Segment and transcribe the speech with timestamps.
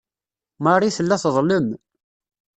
[0.63, 1.67] Marie tella teḍlem.